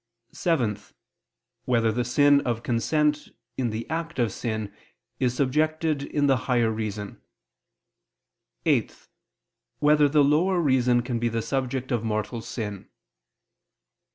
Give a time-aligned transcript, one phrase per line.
[0.31, 0.79] (7)
[1.65, 4.73] Whether the sin of consent in the act of sin
[5.19, 7.21] is subjected in the higher reason?
[8.65, 9.07] (8)
[9.77, 12.89] Whether the lower reason can be the subject of mortal sin?